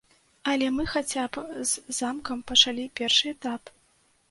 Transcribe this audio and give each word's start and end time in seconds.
Але 0.53 0.69
мы 0.77 0.85
хаця 0.93 1.25
б 1.35 1.43
з 1.73 1.95
замкам 1.99 2.43
пачалі 2.53 2.89
першы 3.03 3.25
этап. 3.37 3.61